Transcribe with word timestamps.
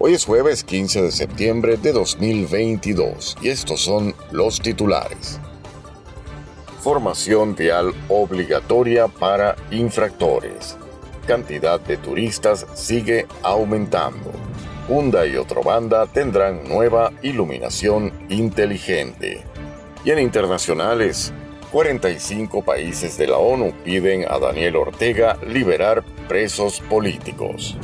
Hoy 0.00 0.14
es 0.14 0.26
jueves 0.26 0.62
15 0.62 1.02
de 1.02 1.10
septiembre 1.10 1.76
de 1.76 1.92
2022 1.92 3.36
y 3.42 3.48
estos 3.48 3.80
son 3.80 4.14
los 4.30 4.60
titulares. 4.60 5.40
Formación 6.80 7.56
vial 7.56 7.92
obligatoria 8.08 9.08
para 9.08 9.56
infractores. 9.72 10.76
Cantidad 11.26 11.80
de 11.80 11.96
turistas 11.96 12.64
sigue 12.74 13.26
aumentando. 13.42 14.30
Hunda 14.88 15.26
y 15.26 15.34
otro 15.34 15.64
banda 15.64 16.06
tendrán 16.06 16.68
nueva 16.68 17.12
iluminación 17.22 18.12
inteligente. 18.28 19.42
Y 20.04 20.12
en 20.12 20.20
internacionales, 20.20 21.32
45 21.72 22.62
países 22.62 23.18
de 23.18 23.26
la 23.26 23.38
ONU 23.38 23.72
piden 23.84 24.26
a 24.30 24.38
Daniel 24.38 24.76
Ortega 24.76 25.36
liberar 25.44 26.04
presos 26.28 26.80
políticos. 26.88 27.76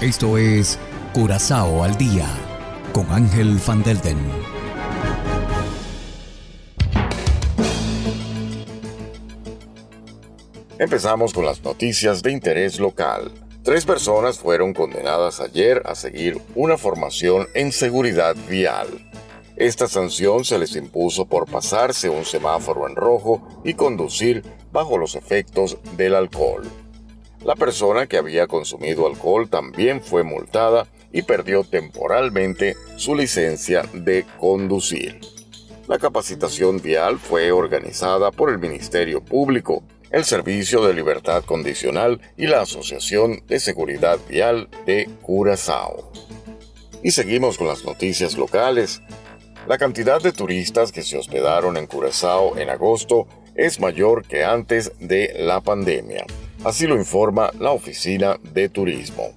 Esto 0.00 0.38
es 0.38 0.78
Curazao 1.12 1.84
al 1.84 1.94
día 1.98 2.26
con 2.94 3.12
Ángel 3.12 3.60
Van 3.66 3.82
Delden. 3.82 4.16
Empezamos 10.78 11.34
con 11.34 11.44
las 11.44 11.62
noticias 11.62 12.22
de 12.22 12.32
interés 12.32 12.80
local. 12.80 13.30
Tres 13.62 13.84
personas 13.84 14.38
fueron 14.38 14.72
condenadas 14.72 15.38
ayer 15.38 15.82
a 15.84 15.94
seguir 15.94 16.40
una 16.54 16.78
formación 16.78 17.48
en 17.52 17.70
seguridad 17.70 18.34
vial. 18.48 18.86
Esta 19.56 19.86
sanción 19.86 20.46
se 20.46 20.58
les 20.58 20.76
impuso 20.76 21.26
por 21.26 21.44
pasarse 21.44 22.08
un 22.08 22.24
semáforo 22.24 22.88
en 22.88 22.96
rojo 22.96 23.46
y 23.66 23.74
conducir 23.74 24.44
bajo 24.72 24.96
los 24.96 25.14
efectos 25.14 25.76
del 25.98 26.14
alcohol. 26.14 26.62
La 27.44 27.56
persona 27.56 28.06
que 28.06 28.18
había 28.18 28.46
consumido 28.46 29.06
alcohol 29.06 29.48
también 29.48 30.02
fue 30.02 30.22
multada 30.22 30.86
y 31.10 31.22
perdió 31.22 31.64
temporalmente 31.64 32.76
su 32.96 33.14
licencia 33.14 33.82
de 33.94 34.26
conducir. 34.38 35.20
La 35.88 35.98
capacitación 35.98 36.80
vial 36.82 37.18
fue 37.18 37.50
organizada 37.50 38.30
por 38.30 38.50
el 38.50 38.58
Ministerio 38.58 39.24
Público, 39.24 39.82
el 40.10 40.24
Servicio 40.24 40.86
de 40.86 40.92
Libertad 40.92 41.42
Condicional 41.44 42.20
y 42.36 42.46
la 42.46 42.60
Asociación 42.60 43.42
de 43.46 43.58
Seguridad 43.58 44.18
Vial 44.28 44.68
de 44.84 45.08
Curazao. 45.22 46.12
Y 47.02 47.12
seguimos 47.12 47.56
con 47.56 47.68
las 47.68 47.84
noticias 47.84 48.36
locales. 48.36 49.00
La 49.66 49.78
cantidad 49.78 50.20
de 50.20 50.32
turistas 50.32 50.92
que 50.92 51.02
se 51.02 51.16
hospedaron 51.16 51.76
en 51.78 51.86
Curazao 51.86 52.58
en 52.58 52.68
agosto 52.68 53.26
es 53.54 53.80
mayor 53.80 54.26
que 54.26 54.44
antes 54.44 54.92
de 55.00 55.34
la 55.38 55.60
pandemia. 55.60 56.26
Así 56.62 56.86
lo 56.86 56.96
informa 56.96 57.50
la 57.58 57.70
Oficina 57.70 58.38
de 58.52 58.68
Turismo. 58.68 59.30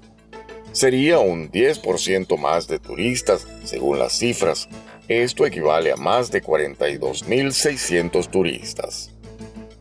Sería 0.73 1.19
un 1.19 1.49
10% 1.49 2.37
más 2.37 2.67
de 2.67 2.79
turistas, 2.79 3.47
según 3.63 3.97
las 3.97 4.11
cifras. 4.11 4.67
Esto 5.07 5.45
equivale 5.45 5.93
a 5.93 5.95
más 5.95 6.31
de 6.31 6.43
42.600 6.43 8.29
turistas. 8.29 9.11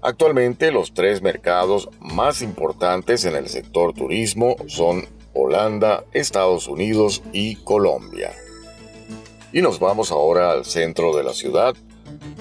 Actualmente 0.03 0.71
los 0.71 0.95
tres 0.95 1.21
mercados 1.21 1.89
más 1.99 2.43
importantes 2.43 3.25
en 3.25 3.35
el 3.35 3.49
sector 3.49 3.93
turismo 3.93 4.55
son 4.69 5.09
Holanda, 5.33 6.05
Estados 6.13 6.69
Unidos 6.69 7.25
y 7.33 7.57
Colombia. 7.57 8.33
Y 9.53 9.63
nos 9.63 9.81
vamos 9.81 10.13
ahora 10.13 10.53
al 10.53 10.65
centro 10.65 11.17
de 11.17 11.25
la 11.25 11.33
ciudad. 11.33 11.75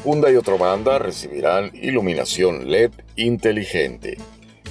Hunda 0.04 0.32
y 0.32 0.36
otra 0.36 0.58
banda 0.58 1.00
recibirán 1.00 1.72
iluminación 1.74 2.70
LED 2.70 2.92
inteligente. 3.16 4.18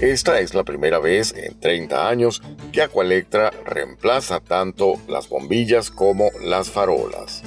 Esta 0.00 0.40
es 0.40 0.54
la 0.54 0.64
primera 0.64 0.98
vez 0.98 1.34
en 1.36 1.60
30 1.60 2.08
años 2.08 2.40
que 2.72 2.80
Aqualectra 2.80 3.50
reemplaza 3.66 4.40
tanto 4.40 4.94
las 5.08 5.28
bombillas 5.28 5.90
como 5.90 6.30
las 6.42 6.70
farolas. 6.70 7.42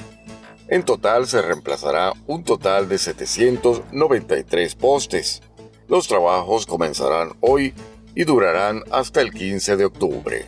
En 0.67 0.83
total 0.83 1.25
se 1.25 1.41
reemplazará 1.41 2.13
un 2.27 2.43
total 2.43 2.87
de 2.87 2.99
793 2.99 4.75
postes. 4.75 5.41
Los 5.87 6.07
trabajos 6.07 6.67
comenzarán 6.67 7.31
hoy 7.39 7.73
y 8.13 8.23
durarán 8.23 8.83
hasta 8.91 9.21
el 9.21 9.33
15 9.33 9.75
de 9.75 9.85
octubre. 9.85 10.45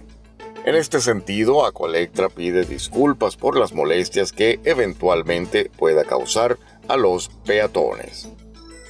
En 0.63 0.75
este 0.75 1.01
sentido, 1.01 1.65
Aqualectra 1.65 2.29
pide 2.29 2.65
disculpas 2.65 3.35
por 3.35 3.57
las 3.57 3.73
molestias 3.73 4.31
que 4.31 4.59
eventualmente 4.63 5.71
pueda 5.75 6.03
causar 6.03 6.59
a 6.87 6.97
los 6.97 7.29
peatones. 7.47 8.29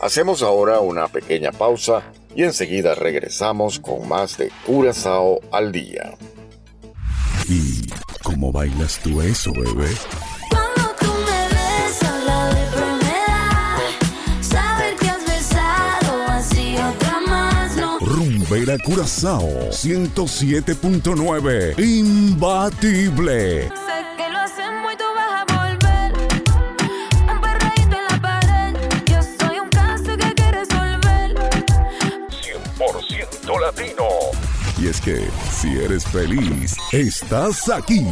Hacemos 0.01 0.43
ahora 0.43 0.81
una 0.81 1.07
pequeña 1.07 1.53
pausa 1.53 2.03
y 2.35 2.43
enseguida 2.43 2.93
regresamos 2.95 3.79
con 3.79 4.07
más 4.07 4.37
de 4.37 4.51
Curazao 4.65 5.39
al 5.51 5.71
día. 5.71 6.13
¿Y 7.47 7.87
cómo 8.23 8.51
bailas 8.51 8.99
tú 9.01 9.21
eso, 9.21 9.51
bebé? 9.53 9.89
Cuando 10.49 10.95
tú 10.99 11.07
me 11.25 11.47
besas 11.55 12.25
Y 34.85 34.89
es 34.89 35.01
que 35.01 35.17
si 35.51 35.79
eres 35.79 36.05
feliz, 36.05 36.75
estás 36.91 37.69
aquí. 37.69 38.05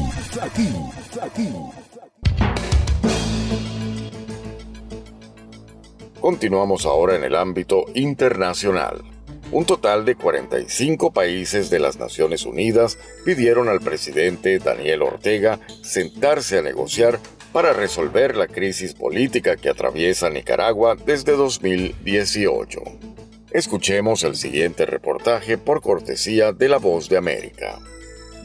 Continuamos 6.20 6.88
ahora 6.88 7.16
en 7.16 7.26
el 7.26 7.36
ámbito 7.36 7.86
internacional. 7.94 9.04
Un 9.52 9.66
total 9.66 10.04
de 10.04 10.16
45 10.16 11.14
países 11.14 11.70
de 11.70 11.78
las 11.78 12.00
Naciones 12.00 12.44
Unidas 12.44 12.98
pidieron 13.24 13.70
al 13.70 13.80
presidente 13.80 14.58
Daniel 14.58 15.04
Ortega 15.04 15.60
sentarse 15.84 16.58
a 16.58 16.64
negociar 16.64 17.20
para 17.52 17.74
resolver 17.74 18.36
la 18.36 18.48
crisis 18.48 18.96
política 18.96 19.58
que 19.58 19.70
atraviesa 19.70 20.32
Nicaragua 20.32 20.96
desde 20.96 21.34
2018. 21.34 23.13
Escuchemos 23.54 24.24
el 24.24 24.36
siguiente 24.36 24.84
reportaje 24.88 25.60
por 25.60 25.82
cortesía 25.82 26.54
de 26.54 26.68
La 26.68 26.80
Voz 26.80 27.08
de 27.08 27.18
América. 27.18 27.78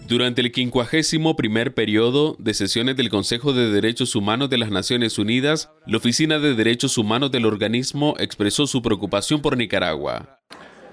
Durante 0.07 0.43
el 0.43 0.53
51 0.55 1.35
primer 1.35 1.73
periodo 1.73 2.37
de 2.39 2.53
sesiones 2.53 2.95
del 2.97 3.09
Consejo 3.09 3.55
de 3.55 3.71
Derechos 3.71 4.15
Humanos 4.15 4.51
de 4.51 4.59
las 4.59 4.71
Naciones 4.71 5.19
Unidas, 5.19 5.71
la 5.87 5.97
Oficina 5.97 6.39
de 6.39 6.55
Derechos 6.55 6.99
Humanos 6.99 7.31
del 7.31 7.47
organismo 7.47 8.17
expresó 8.19 8.67
su 8.67 8.83
preocupación 8.83 9.41
por 9.41 9.57
Nicaragua. 9.57 10.41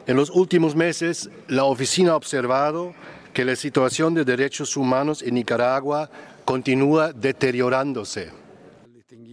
En 0.08 0.16
los 0.16 0.30
últimos 0.30 0.78
meses, 0.78 1.30
la 1.50 1.66
oficina 1.66 2.12
ha 2.12 2.16
observado 2.16 2.94
que 3.34 3.44
la 3.44 3.58
situación 3.58 4.14
de 4.14 4.24
derechos 4.24 4.78
humanos 4.78 5.24
en 5.24 5.34
Nicaragua 5.34 6.09
continúa 6.46 7.12
deteriorándose. 7.12 8.45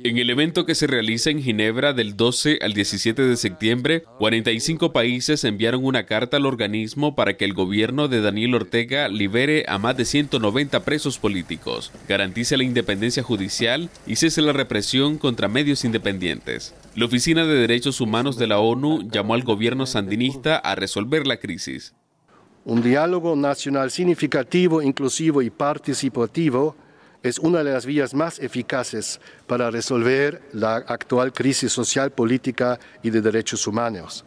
En 0.04 0.19
el 0.19 0.31
evento 0.31 0.66
que 0.66 0.75
se 0.75 0.88
realiza 0.88 1.31
en 1.31 1.40
Ginebra 1.40 1.93
del 1.93 2.16
12 2.16 2.58
al 2.62 2.72
17 2.72 3.22
de 3.22 3.37
septiembre, 3.37 4.02
45 4.19 4.93
países 4.93 5.44
enviaron 5.44 5.84
una 5.84 6.06
carta 6.06 6.38
al 6.38 6.46
organismo 6.46 7.14
para 7.14 7.37
que 7.37 7.44
el 7.44 7.54
gobierno 7.54 8.08
de 8.08 8.20
Daniel 8.20 8.56
Ortega 8.56 9.06
libere 9.06 9.64
a 9.69 9.78
más 9.78 9.96
de 9.96 10.04
190 10.04 10.81
presos 10.81 11.20
políticos, 11.20 11.93
garantice 12.08 12.56
la 12.56 12.64
independencia 12.64 13.22
judicial 13.22 13.90
y 14.04 14.16
cese 14.16 14.43
la 14.43 14.52
represión 14.52 15.19
contra 15.19 15.46
medios 15.46 15.84
independientes. 15.84 16.75
La 16.96 17.04
Oficina 17.04 17.46
de 17.46 17.54
Derechos 17.54 18.00
Humanos 18.00 18.37
de 18.37 18.49
la 18.49 18.58
ONU 18.58 19.08
llamó 19.08 19.34
al 19.34 19.44
gobierno 19.44 19.87
sandinista 19.87 20.56
a 20.56 20.75
resolver 20.75 21.28
la 21.28 21.37
crisis. 21.37 21.94
Un 22.64 22.82
diálogo 22.82 23.37
nacional 23.37 23.93
significativo, 23.93 24.82
inclusivo 24.82 25.43
y 25.43 25.50
participativo 25.50 26.75
es 27.22 27.38
una 27.38 27.62
de 27.62 27.72
las 27.72 27.86
vías 27.86 28.14
más 28.14 28.38
eficaces 28.38 29.20
para 29.46 29.70
resolver 29.70 30.42
la 30.52 30.76
actual 30.76 31.32
crisis 31.32 31.72
social, 31.72 32.10
política 32.10 32.78
y 33.02 33.10
de 33.10 33.20
derechos 33.20 33.66
humanos. 33.66 34.24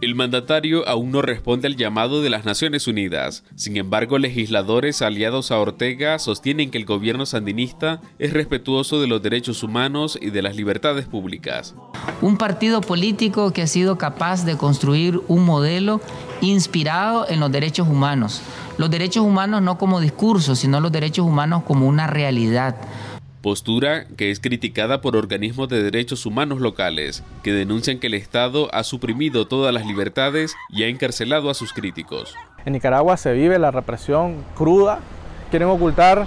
El 0.00 0.14
mandatario 0.14 0.88
aún 0.88 1.10
no 1.10 1.20
responde 1.20 1.66
al 1.66 1.76
llamado 1.76 2.22
de 2.22 2.30
las 2.30 2.46
Naciones 2.46 2.86
Unidas. 2.86 3.44
Sin 3.54 3.76
embargo, 3.76 4.18
legisladores 4.18 5.02
aliados 5.02 5.50
a 5.50 5.58
Ortega 5.58 6.18
sostienen 6.18 6.70
que 6.70 6.78
el 6.78 6.86
gobierno 6.86 7.26
sandinista 7.26 8.00
es 8.18 8.32
respetuoso 8.32 8.98
de 9.02 9.08
los 9.08 9.20
derechos 9.20 9.62
humanos 9.62 10.18
y 10.18 10.30
de 10.30 10.40
las 10.40 10.56
libertades 10.56 11.04
públicas. 11.04 11.74
Un 12.20 12.36
partido 12.36 12.80
político 12.80 13.52
que 13.52 13.62
ha 13.62 13.66
sido 13.66 13.98
capaz 13.98 14.44
de 14.44 14.56
construir 14.56 15.20
un 15.28 15.44
modelo 15.44 16.00
inspirado 16.40 17.28
en 17.28 17.40
los 17.40 17.50
derechos 17.50 17.88
humanos. 17.88 18.42
Los 18.78 18.90
derechos 18.90 19.24
humanos 19.24 19.62
no 19.62 19.78
como 19.78 20.00
discurso, 20.00 20.54
sino 20.54 20.80
los 20.80 20.92
derechos 20.92 21.26
humanos 21.26 21.62
como 21.66 21.86
una 21.86 22.06
realidad 22.06 22.76
postura 23.40 24.06
que 24.16 24.30
es 24.30 24.40
criticada 24.40 25.00
por 25.00 25.16
organismos 25.16 25.68
de 25.68 25.82
derechos 25.82 26.26
humanos 26.26 26.60
locales, 26.60 27.22
que 27.42 27.52
denuncian 27.52 27.98
que 27.98 28.08
el 28.08 28.14
Estado 28.14 28.68
ha 28.74 28.84
suprimido 28.84 29.46
todas 29.46 29.72
las 29.72 29.86
libertades 29.86 30.54
y 30.68 30.82
ha 30.82 30.88
encarcelado 30.88 31.50
a 31.50 31.54
sus 31.54 31.72
críticos. 31.72 32.34
En 32.64 32.74
Nicaragua 32.74 33.16
se 33.16 33.32
vive 33.32 33.58
la 33.58 33.70
represión 33.70 34.44
cruda, 34.54 35.00
quieren 35.50 35.68
ocultar 35.68 36.26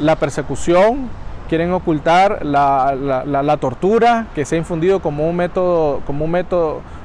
la 0.00 0.16
persecución, 0.16 1.08
quieren 1.50 1.72
ocultar 1.72 2.46
la, 2.46 3.58
tortura 3.60 4.28
que 4.36 4.44
se 4.44 4.54
ha 4.54 4.58
infundido 4.58 5.02
como 5.02 5.28
un 5.28 5.34
método, 5.34 6.00
como 6.06 6.24
un 6.24 6.46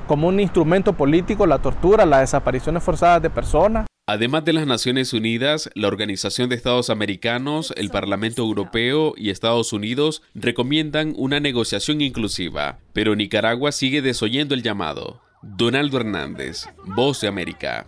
como 0.07 0.27
un 0.27 0.39
instrumento 0.39 0.93
político, 0.93 1.47
la 1.47 1.57
tortura, 1.57 2.05
las 2.05 2.21
desapariciones 2.21 2.83
forzadas 2.83 3.23
de 3.23 3.31
personas. 3.31 3.87
Además 4.07 4.45
de 4.45 4.53
las 4.53 4.67
Naciones 4.67 5.13
Unidas, 5.13 5.71
la 5.73 5.87
Organización 5.87 6.47
de 6.47 6.55
Estados 6.55 6.91
Americanos, 6.91 7.73
el 7.75 7.89
Parlamento 7.89 8.43
Europeo 8.43 9.15
y 9.17 9.31
Estados 9.31 9.73
Unidos 9.73 10.21
recomiendan 10.35 11.15
una 11.17 11.39
negociación 11.39 12.01
inclusiva, 12.01 12.77
pero 12.93 13.15
Nicaragua 13.15 13.71
sigue 13.71 14.03
desoyendo 14.03 14.53
el 14.53 14.61
llamado. 14.61 15.21
Donaldo 15.41 15.97
Hernández, 15.97 16.67
Voz 16.85 17.21
de 17.21 17.29
América. 17.29 17.87